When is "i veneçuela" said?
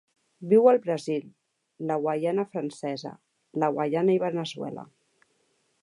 4.19-4.89